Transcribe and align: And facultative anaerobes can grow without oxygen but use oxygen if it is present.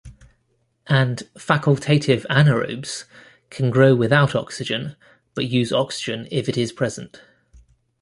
And 0.87 1.29
facultative 1.37 2.25
anaerobes 2.25 3.03
can 3.51 3.69
grow 3.69 3.93
without 3.93 4.33
oxygen 4.33 4.95
but 5.35 5.45
use 5.45 5.71
oxygen 5.71 6.27
if 6.31 6.49
it 6.49 6.57
is 6.57 6.71
present. 6.71 7.21